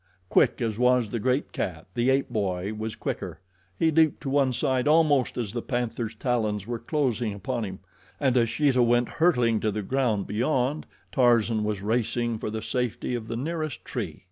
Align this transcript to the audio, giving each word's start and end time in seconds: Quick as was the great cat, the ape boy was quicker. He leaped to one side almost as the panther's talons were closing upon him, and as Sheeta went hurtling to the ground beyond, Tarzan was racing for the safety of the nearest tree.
Quick 0.29 0.63
as 0.63 0.79
was 0.79 1.09
the 1.11 1.19
great 1.19 1.51
cat, 1.51 1.85
the 1.93 2.09
ape 2.09 2.27
boy 2.29 2.73
was 2.73 2.95
quicker. 2.95 3.39
He 3.77 3.91
leaped 3.91 4.19
to 4.21 4.31
one 4.31 4.51
side 4.51 4.87
almost 4.87 5.37
as 5.37 5.51
the 5.53 5.61
panther's 5.61 6.15
talons 6.15 6.65
were 6.65 6.79
closing 6.79 7.35
upon 7.35 7.65
him, 7.65 7.79
and 8.19 8.35
as 8.35 8.49
Sheeta 8.49 8.81
went 8.81 9.07
hurtling 9.09 9.59
to 9.59 9.69
the 9.69 9.83
ground 9.83 10.25
beyond, 10.25 10.87
Tarzan 11.11 11.63
was 11.63 11.83
racing 11.83 12.39
for 12.39 12.49
the 12.49 12.63
safety 12.63 13.13
of 13.13 13.27
the 13.27 13.37
nearest 13.37 13.85
tree. 13.85 14.19